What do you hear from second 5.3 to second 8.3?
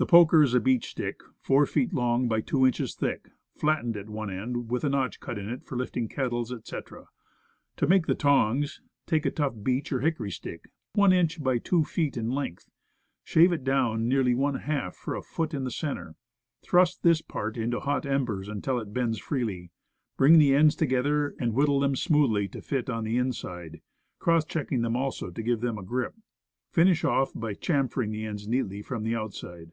in it for lifting kettles, etc. To make the